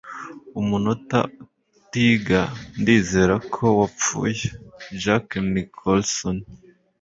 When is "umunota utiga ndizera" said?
0.59-3.35